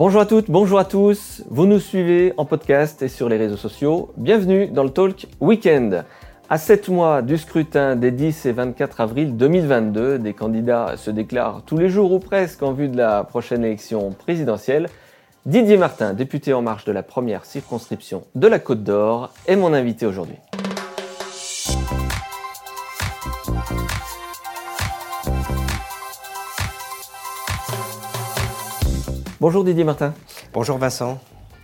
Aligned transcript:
Bonjour 0.00 0.22
à 0.22 0.24
toutes, 0.24 0.50
bonjour 0.50 0.78
à 0.78 0.86
tous. 0.86 1.44
Vous 1.50 1.66
nous 1.66 1.78
suivez 1.78 2.32
en 2.38 2.46
podcast 2.46 3.02
et 3.02 3.08
sur 3.08 3.28
les 3.28 3.36
réseaux 3.36 3.58
sociaux. 3.58 4.14
Bienvenue 4.16 4.68
dans 4.68 4.82
le 4.82 4.88
Talk 4.88 5.26
Weekend. 5.40 6.06
À 6.48 6.56
7 6.56 6.88
mois 6.88 7.20
du 7.20 7.36
scrutin 7.36 7.96
des 7.96 8.10
10 8.10 8.46
et 8.46 8.52
24 8.52 9.02
avril 9.02 9.36
2022, 9.36 10.18
des 10.18 10.32
candidats 10.32 10.94
se 10.96 11.10
déclarent 11.10 11.64
tous 11.66 11.76
les 11.76 11.90
jours 11.90 12.12
ou 12.12 12.18
presque 12.18 12.62
en 12.62 12.72
vue 12.72 12.88
de 12.88 12.96
la 12.96 13.24
prochaine 13.24 13.62
élection 13.62 14.12
présidentielle. 14.12 14.88
Didier 15.44 15.76
Martin, 15.76 16.14
député 16.14 16.54
en 16.54 16.62
marche 16.62 16.86
de 16.86 16.92
la 16.92 17.02
première 17.02 17.44
circonscription 17.44 18.24
de 18.34 18.48
la 18.48 18.58
Côte 18.58 18.82
d'Or, 18.82 19.34
est 19.46 19.56
mon 19.56 19.74
invité 19.74 20.06
aujourd'hui. 20.06 20.36
Bonjour 29.40 29.64
Didier 29.64 29.84
Martin. 29.84 30.12
Bonjour 30.52 30.76
Vincent. 30.76 31.18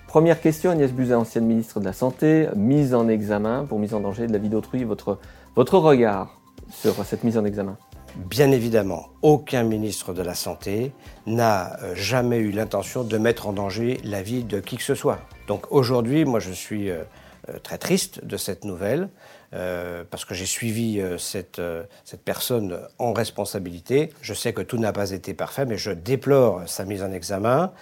Première 0.08 0.40
question, 0.40 0.70
Agnès 0.70 0.90
Buzyn, 0.92 1.18
ancienne 1.18 1.44
ministre 1.44 1.78
de 1.78 1.84
la 1.84 1.92
Santé, 1.92 2.48
mise 2.56 2.94
en 2.94 3.06
examen 3.06 3.66
pour 3.66 3.78
mise 3.78 3.92
en 3.92 4.00
danger 4.00 4.26
de 4.26 4.32
la 4.32 4.38
vie 4.38 4.48
d'autrui. 4.48 4.84
Votre, 4.84 5.18
votre 5.56 5.76
regard 5.76 6.40
sur 6.70 6.94
cette 7.04 7.22
mise 7.22 7.36
en 7.36 7.44
examen 7.44 7.76
Bien 8.16 8.50
évidemment, 8.50 9.08
aucun 9.20 9.62
ministre 9.62 10.14
de 10.14 10.22
la 10.22 10.34
Santé 10.34 10.92
n'a 11.26 11.78
euh, 11.82 11.94
jamais 11.94 12.38
eu 12.38 12.50
l'intention 12.50 13.04
de 13.04 13.18
mettre 13.18 13.46
en 13.46 13.52
danger 13.52 14.00
la 14.04 14.22
vie 14.22 14.42
de 14.42 14.58
qui 14.58 14.78
que 14.78 14.82
ce 14.82 14.94
soit. 14.94 15.18
Donc 15.46 15.66
aujourd'hui, 15.70 16.24
moi 16.24 16.40
je 16.40 16.52
suis 16.52 16.88
euh, 16.88 17.02
euh, 17.50 17.58
très 17.62 17.76
triste 17.76 18.24
de 18.24 18.38
cette 18.38 18.64
nouvelle. 18.64 19.10
Euh, 19.54 20.04
parce 20.10 20.24
que 20.24 20.34
j'ai 20.34 20.46
suivi 20.46 21.00
euh, 21.00 21.18
cette, 21.18 21.60
euh, 21.60 21.84
cette 22.04 22.22
personne 22.22 22.80
en 22.98 23.12
responsabilité. 23.12 24.10
Je 24.20 24.34
sais 24.34 24.52
que 24.52 24.60
tout 24.60 24.78
n'a 24.78 24.92
pas 24.92 25.12
été 25.12 25.34
parfait, 25.34 25.66
mais 25.66 25.76
je 25.76 25.92
déplore 25.92 26.62
sa 26.66 26.84
mise 26.84 27.02
en 27.02 27.12
examen. 27.12 27.72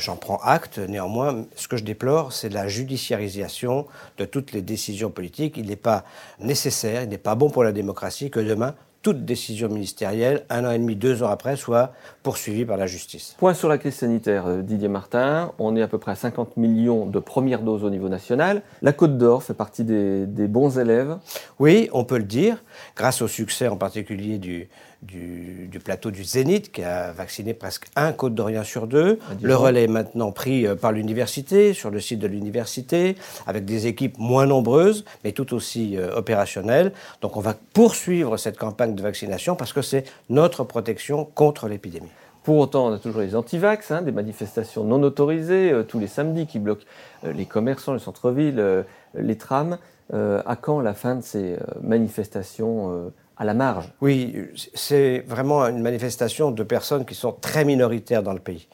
J'en 0.00 0.16
prends 0.16 0.38
acte. 0.38 0.78
Néanmoins, 0.78 1.44
ce 1.54 1.68
que 1.68 1.76
je 1.76 1.84
déplore, 1.84 2.32
c'est 2.32 2.48
la 2.48 2.66
judiciarisation 2.66 3.86
de 4.18 4.24
toutes 4.24 4.50
les 4.50 4.62
décisions 4.62 5.10
politiques. 5.10 5.56
Il 5.56 5.66
n'est 5.68 5.76
pas 5.76 6.02
nécessaire, 6.40 7.04
il 7.04 7.08
n'est 7.08 7.18
pas 7.18 7.36
bon 7.36 7.50
pour 7.50 7.62
la 7.62 7.70
démocratie 7.70 8.32
que 8.32 8.40
demain, 8.40 8.74
toute 9.04 9.26
décision 9.26 9.68
ministérielle, 9.68 10.44
un 10.48 10.64
an 10.64 10.70
et 10.70 10.78
demi, 10.78 10.96
deux 10.96 11.22
ans 11.22 11.28
après, 11.28 11.56
soit 11.56 11.92
poursuivie 12.22 12.64
par 12.64 12.78
la 12.78 12.86
justice. 12.86 13.36
Point 13.38 13.52
sur 13.52 13.68
la 13.68 13.76
crise 13.76 13.96
sanitaire, 13.96 14.48
Didier 14.62 14.88
Martin. 14.88 15.52
On 15.58 15.76
est 15.76 15.82
à 15.82 15.88
peu 15.88 15.98
près 15.98 16.12
à 16.12 16.16
50 16.16 16.56
millions 16.56 17.04
de 17.04 17.18
premières 17.18 17.60
doses 17.60 17.84
au 17.84 17.90
niveau 17.90 18.08
national. 18.08 18.62
La 18.80 18.94
Côte 18.94 19.18
d'Or 19.18 19.42
fait 19.42 19.52
partie 19.52 19.84
des 19.84 20.48
bons 20.48 20.63
élèves. 20.70 21.16
Oui, 21.58 21.88
on 21.92 22.04
peut 22.04 22.18
le 22.18 22.24
dire, 22.24 22.62
grâce 22.96 23.22
au 23.22 23.28
succès 23.28 23.68
en 23.68 23.76
particulier 23.76 24.38
du, 24.38 24.68
du, 25.04 25.80
plateau 25.82 26.10
du 26.10 26.24
Zénith, 26.24 26.72
qui 26.72 26.82
a 26.82 27.12
vacciné 27.12 27.54
presque 27.54 27.86
un 27.96 28.12
Côte 28.12 28.34
d'Orient 28.34 28.64
sur 28.64 28.86
deux. 28.86 29.18
Le 29.42 29.54
relais 29.54 29.84
est 29.84 29.88
maintenant 29.88 30.32
pris 30.32 30.66
euh, 30.66 30.74
par 30.74 30.92
l'université, 30.92 31.74
sur 31.74 31.90
le 31.90 32.00
site 32.00 32.18
de 32.18 32.26
l'université, 32.26 33.16
avec 33.46 33.64
des 33.64 33.86
équipes 33.86 34.18
moins 34.18 34.46
nombreuses, 34.46 35.04
mais 35.22 35.32
tout 35.32 35.54
aussi 35.54 35.96
euh, 35.96 36.16
opérationnelles. 36.16 36.92
Donc 37.20 37.36
on 37.36 37.40
va 37.40 37.54
poursuivre 37.72 38.36
cette 38.36 38.56
campagne 38.56 38.94
de 38.94 39.02
vaccination 39.02 39.56
parce 39.56 39.72
que 39.72 39.82
c'est 39.82 40.04
notre 40.30 40.64
protection 40.64 41.24
contre 41.24 41.68
l'épidémie. 41.68 42.10
Pour 42.42 42.58
autant, 42.58 42.88
on 42.88 42.92
a 42.92 42.98
toujours 42.98 43.22
les 43.22 43.34
antivax, 43.34 43.90
hein, 43.90 44.02
des 44.02 44.12
manifestations 44.12 44.84
non 44.84 45.02
autorisées 45.02 45.72
euh, 45.72 45.82
tous 45.82 45.98
les 45.98 46.06
samedis 46.06 46.46
qui 46.46 46.58
bloquent 46.58 46.84
les 47.24 47.46
commerçants, 47.46 47.94
les 47.94 48.00
centres-villes, 48.00 48.84
les 49.14 49.36
trams. 49.38 49.78
À 50.12 50.56
quand 50.56 50.80
la 50.80 50.94
fin 50.94 51.16
de 51.16 51.22
ces 51.22 51.56
manifestations 51.82 53.10
à 53.36 53.44
la 53.44 53.54
marge? 53.54 53.92
Oui, 54.00 54.36
c'est 54.74 55.24
vraiment 55.26 55.62
une 55.66 55.80
manifestation 55.80 56.50
de 56.50 56.62
personnes 56.62 57.04
qui 57.04 57.14
sont 57.14 57.32
très 57.32 57.64
minoritaires 57.64 58.22
dans 58.22 58.32
le 58.32 58.40
pays. 58.40 58.68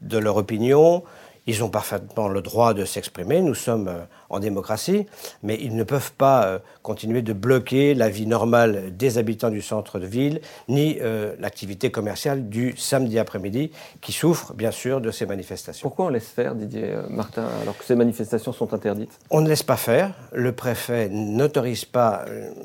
De 0.00 0.18
leur 0.18 0.36
opinion, 0.36 1.02
ils 1.46 1.62
ont 1.62 1.68
parfaitement 1.68 2.28
le 2.28 2.42
droit 2.42 2.74
de 2.74 2.84
s'exprimer, 2.84 3.40
nous 3.40 3.54
sommes 3.54 3.88
euh, 3.88 4.00
en 4.30 4.40
démocratie, 4.40 5.06
mais 5.42 5.56
ils 5.60 5.76
ne 5.76 5.84
peuvent 5.84 6.12
pas 6.12 6.46
euh, 6.46 6.58
continuer 6.82 7.22
de 7.22 7.32
bloquer 7.32 7.94
la 7.94 8.08
vie 8.08 8.26
normale 8.26 8.96
des 8.96 9.18
habitants 9.18 9.50
du 9.50 9.62
centre 9.62 9.98
de 9.98 10.06
ville, 10.06 10.40
ni 10.68 10.98
euh, 11.00 11.34
l'activité 11.38 11.90
commerciale 11.90 12.48
du 12.48 12.76
samedi 12.76 13.18
après-midi, 13.18 13.70
qui 14.00 14.12
souffre 14.12 14.54
bien 14.54 14.72
sûr 14.72 15.00
de 15.00 15.10
ces 15.10 15.26
manifestations. 15.26 15.88
Pourquoi 15.88 16.06
on 16.06 16.08
laisse 16.08 16.28
faire, 16.28 16.54
Didier 16.54 16.96
Martin, 17.10 17.44
alors 17.62 17.78
que 17.78 17.84
ces 17.84 17.94
manifestations 17.94 18.52
sont 18.52 18.74
interdites? 18.74 19.18
On 19.30 19.40
ne 19.40 19.48
laisse 19.48 19.62
pas 19.62 19.76
faire. 19.76 20.14
Le 20.32 20.52
préfet 20.52 21.08
n'autorise 21.08 21.84
pas 21.84 22.24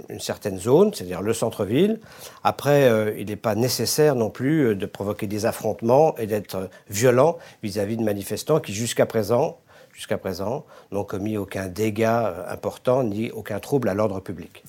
une 0.10 0.20
certaine 0.20 0.58
zone, 0.58 0.94
c'est-à-dire 0.94 1.22
le 1.22 1.34
centre-ville. 1.34 2.00
Après, 2.44 3.16
il 3.18 3.28
n'est 3.28 3.36
pas 3.36 3.56
nécessaire 3.56 4.16
non 4.16 4.30
plus 4.30 4.76
de 4.76 4.86
provoquer 4.86 5.28
des 5.28 5.46
affrontements 5.46 6.16
et 6.18 6.26
d'être 6.26 6.70
violent 6.90 7.38
vis-à-vis 7.64 7.98
de 7.98 8.04
manifestants 8.04 8.60
qui 8.60 8.71
jusqu'à 8.72 9.06
présent, 9.06 9.58
jusqu'à 9.94 10.18
présent, 10.18 10.66
n'ont 10.92 11.04
commis 11.04 11.38
aucun 11.38 11.68
dégât 11.68 12.28
euh, 12.28 12.54
important 12.54 13.04
ni 13.04 13.32
aucun 13.32 13.60
trouble 13.60 13.90
à 13.90 13.94
l'ordre 13.94 14.20
public. 14.20 14.64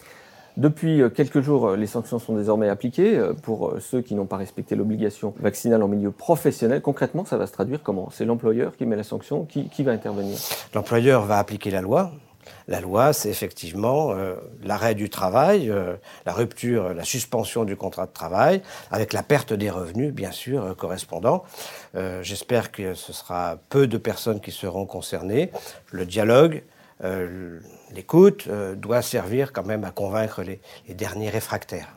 Depuis 0.56 1.00
euh, 1.00 1.08
quelques 1.08 1.40
jours, 1.40 1.68
euh, 1.68 1.76
les 1.76 1.86
sanctions 1.86 2.18
sont 2.18 2.36
désormais 2.36 2.68
appliquées 2.68 3.18
pour 3.42 3.74
ceux 3.80 4.02
qui 4.02 4.14
n'ont 4.14 4.26
pas 4.26 4.36
respecté 4.36 4.76
l'obligation 4.76 5.34
vaccinale 5.40 5.82
en 5.82 5.88
milieu 5.88 6.10
professionnel. 6.10 6.82
Concrètement, 6.82 7.24
ça 7.24 7.36
va 7.36 7.46
se 7.46 7.52
traduire 7.52 7.82
comment? 7.82 8.10
C'est 8.12 8.24
l'employeur 8.24 8.76
qui 8.76 8.84
met 8.84 8.96
la 8.96 9.04
sanction? 9.04 9.44
Qui, 9.44 9.68
qui 9.68 9.82
va 9.82 9.92
intervenir? 9.92 10.36
L'employeur 10.74 11.24
va 11.24 11.38
appliquer 11.38 11.70
la 11.70 11.80
loi. 11.80 12.12
La 12.68 12.80
loi, 12.80 13.12
c'est 13.12 13.28
effectivement 13.28 14.12
euh, 14.12 14.34
l'arrêt 14.62 14.94
du 14.94 15.10
travail, 15.10 15.70
euh, 15.70 15.94
la 16.26 16.32
rupture, 16.32 16.94
la 16.94 17.04
suspension 17.04 17.64
du 17.64 17.76
contrat 17.76 18.06
de 18.06 18.12
travail, 18.12 18.62
avec 18.90 19.12
la 19.12 19.22
perte 19.22 19.52
des 19.52 19.70
revenus, 19.70 20.12
bien 20.12 20.30
sûr, 20.30 20.64
euh, 20.64 20.74
correspondant. 20.74 21.44
J'espère 22.22 22.72
que 22.72 22.94
ce 22.94 23.12
sera 23.12 23.58
peu 23.68 23.86
de 23.86 23.98
personnes 23.98 24.40
qui 24.40 24.50
seront 24.50 24.86
concernées. 24.86 25.50
Le 25.90 26.06
dialogue, 26.06 26.62
l'écoute 27.94 28.48
doit 28.76 29.02
servir 29.02 29.52
quand 29.52 29.66
même 29.66 29.84
à 29.84 29.90
convaincre 29.90 30.42
les, 30.42 30.60
les 30.88 30.94
derniers 30.94 31.28
réfractaires. 31.28 31.88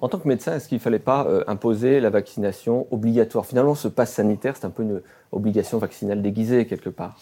En 0.00 0.08
tant 0.08 0.18
que 0.18 0.26
médecin, 0.26 0.56
est-ce 0.56 0.68
qu'il 0.68 0.78
ne 0.78 0.82
fallait 0.82 0.98
pas 0.98 1.26
imposer 1.46 2.00
la 2.00 2.08
vaccination 2.08 2.86
obligatoire? 2.90 3.44
Finalement, 3.44 3.74
ce 3.74 3.88
passe 3.88 4.14
sanitaire, 4.14 4.54
c'est 4.56 4.64
un 4.64 4.70
peu 4.70 4.84
une 4.84 5.02
obligation 5.32 5.76
vaccinale 5.76 6.22
déguisée 6.22 6.66
quelque 6.66 6.90
part. 6.90 7.14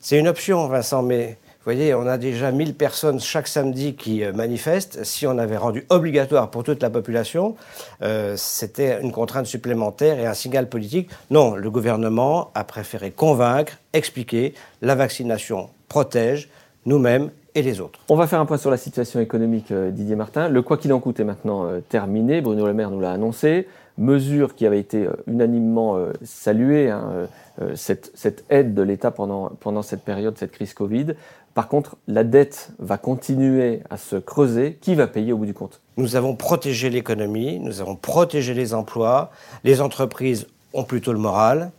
C'est 0.00 0.18
une 0.18 0.28
option, 0.28 0.66
Vincent, 0.68 1.02
mais 1.02 1.38
vous 1.66 1.72
voyez, 1.72 1.94
on 1.94 2.06
a 2.06 2.16
déjà 2.16 2.52
1000 2.52 2.74
personnes 2.74 3.18
chaque 3.18 3.48
samedi 3.48 3.96
qui 3.96 4.22
euh, 4.22 4.32
manifestent. 4.32 5.02
Si 5.02 5.26
on 5.26 5.36
avait 5.36 5.56
rendu 5.56 5.84
obligatoire 5.88 6.48
pour 6.48 6.62
toute 6.62 6.80
la 6.80 6.90
population, 6.90 7.56
euh, 8.02 8.34
c'était 8.36 9.00
une 9.02 9.10
contrainte 9.10 9.46
supplémentaire 9.46 10.20
et 10.20 10.26
un 10.26 10.34
signal 10.34 10.68
politique. 10.68 11.10
Non, 11.30 11.56
le 11.56 11.68
gouvernement 11.68 12.52
a 12.54 12.62
préféré 12.62 13.10
convaincre, 13.10 13.78
expliquer, 13.94 14.54
la 14.80 14.94
vaccination 14.94 15.68
protège 15.88 16.50
nous-mêmes 16.84 17.30
et 17.56 17.62
les 17.62 17.80
autres. 17.80 17.98
On 18.08 18.14
va 18.14 18.28
faire 18.28 18.38
un 18.38 18.46
point 18.46 18.58
sur 18.58 18.70
la 18.70 18.76
situation 18.76 19.18
économique, 19.18 19.72
euh, 19.72 19.90
Didier 19.90 20.14
Martin. 20.14 20.48
Le 20.48 20.62
quoi 20.62 20.76
qu'il 20.76 20.92
en 20.92 21.00
coûte 21.00 21.18
est 21.18 21.24
maintenant 21.24 21.68
terminé. 21.88 22.42
Bruno 22.42 22.64
Le 22.64 22.74
Maire 22.74 22.92
nous 22.92 23.00
l'a 23.00 23.10
annoncé. 23.10 23.66
Mesure 23.98 24.54
qui 24.54 24.66
avait 24.66 24.78
été 24.78 25.08
unanimement 25.26 25.98
saluée, 26.22 26.90
hein, 26.90 27.26
cette, 27.74 28.44
aide 28.50 28.74
de 28.74 28.82
l'État 28.82 29.10
pendant 29.10 29.82
cette 29.82 30.02
période, 30.02 30.36
cette 30.36 30.52
crise 30.52 30.74
Covid. 30.74 31.14
Par 31.56 31.68
contre, 31.68 31.96
la 32.06 32.22
dette 32.22 32.72
va 32.78 32.98
continuer 32.98 33.80
à 33.88 33.96
se 33.96 34.16
creuser. 34.16 34.76
Qui 34.82 34.94
va 34.94 35.06
payer 35.06 35.32
au 35.32 35.38
bout 35.38 35.46
du 35.46 35.54
compte? 35.54 35.80
Nous 35.96 36.14
avons 36.14 36.36
protégé 36.36 36.90
l'économie, 36.90 37.58
nous 37.60 37.80
avons 37.80 37.96
protégé 37.96 38.52
les 38.52 38.74
emplois. 38.74 39.30
Les 39.64 39.80
entreprises 39.80 40.48
ont 40.74 40.84
plutôt 40.84 41.14
le 41.14 41.18
moral. 41.18 41.70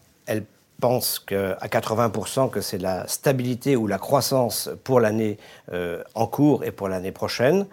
Pensent 0.79 1.19
qu'à 1.19 1.55
80% 1.55 2.49
que 2.49 2.61
c'est 2.61 2.77
la 2.77 3.07
stabilité 3.07 3.75
ou 3.75 3.87
la 3.87 3.97
croissance 3.97 4.69
pour 4.83 4.99
l'année 4.99 5.37
euh, 5.73 6.03
en 6.15 6.27
cours 6.27 6.63
et 6.63 6.71
pour 6.71 6.87
l'année 6.87 7.11
prochaine. 7.11 7.65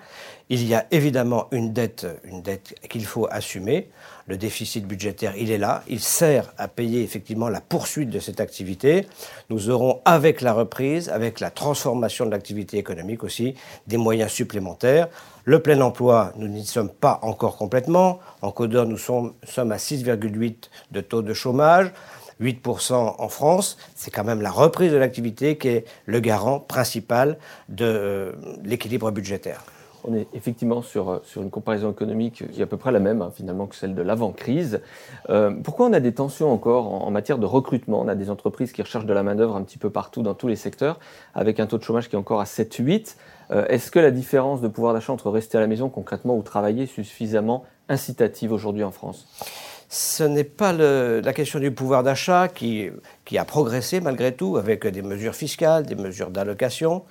Il 0.50 0.66
y 0.66 0.74
a 0.74 0.86
évidemment 0.90 1.48
une 1.52 1.72
dette, 1.72 2.06
une 2.24 2.42
dette 2.42 2.74
qu'il 2.88 3.06
faut 3.06 3.26
assumer. 3.30 3.88
Le 4.26 4.36
déficit 4.36 4.86
budgétaire, 4.86 5.34
il 5.36 5.50
est 5.50 5.58
là. 5.58 5.82
Il 5.88 6.00
sert 6.00 6.52
à 6.58 6.68
payer 6.68 7.02
effectivement 7.02 7.48
la 7.48 7.60
poursuite 7.60 8.10
de 8.10 8.18
cette 8.18 8.40
activité. 8.40 9.06
Nous 9.50 9.70
aurons, 9.70 10.00
avec 10.04 10.40
la 10.40 10.52
reprise, 10.52 11.08
avec 11.08 11.40
la 11.40 11.50
transformation 11.50 12.26
de 12.26 12.30
l'activité 12.30 12.78
économique 12.78 13.24
aussi, 13.24 13.54
des 13.86 13.96
moyens 13.96 14.30
supplémentaires. 14.30 15.08
Le 15.44 15.60
plein 15.60 15.80
emploi, 15.82 16.32
nous 16.36 16.48
n'y 16.48 16.64
sommes 16.64 16.90
pas 16.90 17.18
encore 17.22 17.56
complètement. 17.56 18.18
En 18.40 18.50
Côte 18.50 18.72
nous 18.72 18.98
sommes, 18.98 19.34
à 19.56 19.76
6,8 19.76 20.54
de 20.90 21.00
taux 21.00 21.22
de 21.22 21.34
chômage. 21.34 21.90
8% 22.40 23.16
en 23.18 23.28
France, 23.28 23.76
c'est 23.94 24.10
quand 24.10 24.24
même 24.24 24.42
la 24.42 24.50
reprise 24.50 24.92
de 24.92 24.96
l'activité 24.96 25.56
qui 25.56 25.68
est 25.68 25.84
le 26.06 26.20
garant 26.20 26.60
principal 26.60 27.38
de 27.68 27.84
euh, 27.84 28.32
l'équilibre 28.64 29.10
budgétaire 29.10 29.64
on 30.04 30.14
est 30.14 30.28
effectivement 30.34 30.82
sur, 30.82 31.10
euh, 31.10 31.18
sur 31.24 31.42
une 31.42 31.50
comparaison 31.50 31.90
économique 31.90 32.44
qui 32.52 32.60
est 32.60 32.62
à 32.62 32.66
peu 32.66 32.76
près 32.76 32.92
la 32.92 33.00
même 33.00 33.22
hein, 33.22 33.32
finalement 33.34 33.66
que 33.66 33.74
celle 33.74 33.94
de 33.94 34.02
l'avant-crise. 34.02 34.80
Euh, 35.30 35.50
pourquoi 35.62 35.86
on 35.86 35.92
a 35.92 36.00
des 36.00 36.12
tensions 36.12 36.52
encore 36.52 37.04
en, 37.04 37.10
matière 37.10 37.38
de 37.38 37.46
recrutement? 37.46 38.00
On 38.00 38.08
a 38.08 38.14
des 38.14 38.30
entreprises 38.30 38.72
qui 38.72 38.82
recherchent 38.82 39.06
de 39.06 39.12
la 39.12 39.22
main-d'œuvre 39.22 39.56
un 39.56 39.62
petit 39.62 39.78
peu 39.78 39.90
partout 39.90 40.22
dans 40.22 40.34
tous 40.34 40.48
les 40.48 40.56
secteurs, 40.56 41.00
avec 41.34 41.58
un 41.58 41.66
taux 41.66 41.78
de 41.78 41.82
chômage 41.82 42.08
qui 42.08 42.16
est 42.16 42.18
encore 42.18 42.40
à 42.40 42.44
7-8. 42.44 43.16
Euh, 43.50 43.66
est-ce 43.68 43.90
que 43.90 43.98
la 43.98 44.10
différence 44.10 44.60
de 44.60 44.68
pouvoir 44.68 44.94
d'achat 44.94 45.12
entre 45.12 45.30
rester 45.30 45.58
à 45.58 45.60
la 45.60 45.66
maison 45.66 45.88
concrètement 45.88 46.36
ou 46.36 46.42
travailler 46.42 46.84
est 46.84 46.86
suffisamment 46.86 47.64
incitative 47.88 48.52
aujourd'hui 48.52 48.84
en 48.84 48.90
France? 48.90 49.26
Ce 49.94 50.24
n'est 50.24 50.42
pas 50.42 50.72
la 50.72 51.32
question 51.32 51.60
du 51.60 51.70
pouvoir 51.70 52.02
d'achat 52.02 52.48
qui, 52.48 52.90
a 53.36 53.44
progressé 53.44 54.00
malgré 54.00 54.34
tout 54.34 54.56
avec 54.56 54.86
des 54.88 55.02
mesures 55.02 55.36
fiscales, 55.36 55.86
des 55.86 55.94
mesures 55.94 56.30
d'allocation. 56.30 57.04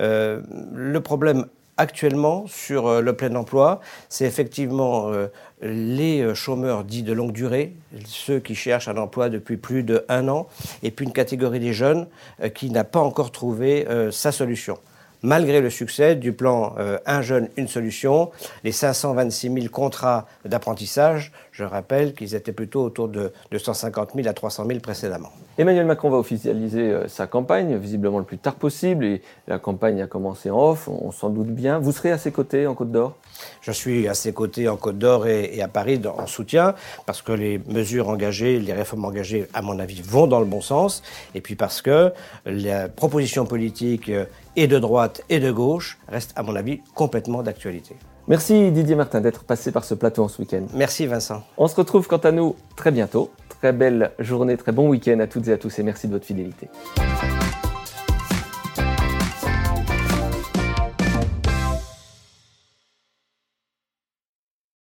Euh, 0.00 0.42
le 0.74 1.00
problème 1.00 1.46
actuellement 1.78 2.46
sur 2.46 2.88
euh, 2.88 3.00
le 3.00 3.14
plein 3.14 3.34
emploi, 3.36 3.80
c'est 4.10 4.26
effectivement 4.26 5.10
euh, 5.10 5.28
les 5.62 6.34
chômeurs 6.34 6.84
dits 6.84 7.02
de 7.02 7.14
longue 7.14 7.32
durée, 7.32 7.74
ceux 8.04 8.38
qui 8.38 8.54
cherchent 8.54 8.88
un 8.88 8.98
emploi 8.98 9.30
depuis 9.30 9.56
plus 9.56 9.82
d'un 9.82 10.28
an, 10.28 10.46
et 10.82 10.90
puis 10.90 11.06
une 11.06 11.14
catégorie 11.14 11.60
des 11.60 11.72
jeunes 11.72 12.06
qui 12.54 12.68
n'a 12.68 12.84
pas 12.84 13.00
encore 13.00 13.32
trouvé 13.32 13.86
sa 14.10 14.30
solution 14.30 14.78
malgré 15.22 15.60
le 15.60 15.70
succès 15.70 16.16
du 16.16 16.32
plan 16.32 16.74
euh, 16.78 16.98
Un 17.06 17.22
jeune, 17.22 17.48
une 17.56 17.68
solution, 17.68 18.30
les 18.64 18.72
526 18.72 19.52
000 19.52 19.66
contrats 19.68 20.26
d'apprentissage, 20.44 21.32
je 21.52 21.64
rappelle 21.64 22.14
qu'ils 22.14 22.34
étaient 22.34 22.52
plutôt 22.52 22.82
autour 22.82 23.08
de 23.08 23.32
250 23.50 24.10
000 24.14 24.28
à 24.28 24.32
300 24.32 24.66
000 24.66 24.80
précédemment. 24.80 25.32
Emmanuel 25.58 25.86
Macron 25.86 26.10
va 26.10 26.18
officialiser 26.18 26.90
euh, 26.90 27.08
sa 27.08 27.26
campagne, 27.26 27.76
visiblement 27.76 28.18
le 28.18 28.24
plus 28.24 28.36
tard 28.36 28.56
possible, 28.56 29.04
et 29.06 29.22
la 29.48 29.58
campagne 29.58 30.02
a 30.02 30.06
commencé 30.06 30.50
en 30.50 30.70
off, 30.70 30.88
on, 30.88 31.10
s'en 31.12 31.30
doute 31.30 31.48
bien. 31.48 31.78
Vous 31.78 31.92
serez 31.92 32.12
à 32.12 32.18
ses 32.18 32.30
côtés 32.30 32.66
en 32.66 32.74
Côte 32.74 32.92
d'Or? 32.92 33.16
Je 33.62 33.72
suis 33.72 34.06
à 34.06 34.12
ses 34.14 34.34
côtés 34.34 34.68
en 34.68 34.76
Côte 34.76 34.98
d'Or 34.98 35.26
et, 35.26 35.62
à 35.62 35.68
Paris 35.68 36.00
en 36.06 36.26
soutien, 36.26 36.74
parce 37.06 37.22
que 37.22 37.32
les 37.32 37.58
mesures 37.68 38.10
engagées, 38.10 38.60
les 38.60 38.72
réformes 38.74 39.06
engagées, 39.06 39.46
à 39.54 39.62
mon 39.62 39.78
avis, 39.78 40.02
vont 40.02 40.26
dans 40.26 40.40
le 40.40 40.46
bon 40.46 40.60
sens, 40.60 41.02
et 41.34 41.40
puis 41.40 41.54
parce 41.54 41.80
que 41.80 42.12
la 42.44 42.88
proposition 42.88 43.46
politique 43.46 44.10
euh, 44.10 44.26
et 44.56 44.66
de 44.66 44.78
droite 44.78 45.22
et 45.30 45.40
de 45.40 45.50
gauche 45.50 45.98
reste, 46.08 46.32
à 46.36 46.42
mon 46.42 46.54
avis, 46.54 46.80
complètement 46.94 47.42
d'actualité. 47.42 47.96
Merci 48.28 48.72
Didier 48.72 48.96
Martin 48.96 49.20
d'être 49.20 49.44
passé 49.44 49.70
par 49.70 49.84
ce 49.84 49.94
plateau 49.94 50.24
en 50.24 50.28
ce 50.28 50.42
week-end. 50.42 50.64
Merci 50.74 51.06
Vincent. 51.06 51.44
On 51.56 51.68
se 51.68 51.76
retrouve 51.76 52.08
quant 52.08 52.16
à 52.18 52.32
nous 52.32 52.56
très 52.74 52.90
bientôt. 52.90 53.30
Très 53.60 53.72
belle 53.72 54.12
journée, 54.18 54.56
très 54.56 54.72
bon 54.72 54.88
week-end 54.88 55.18
à 55.20 55.26
toutes 55.26 55.48
et 55.48 55.52
à 55.52 55.58
tous 55.58 55.78
et 55.78 55.82
merci 55.82 56.06
de 56.08 56.12
votre 56.12 56.26
fidélité. 56.26 56.68